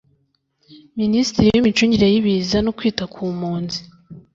Minisitiri 0.99 1.47
w’Imicungire 1.53 2.07
y’Ibiza 2.09 2.57
no 2.65 2.71
kwita 2.77 3.03
ku 3.13 3.21
mpunzi 3.37 3.79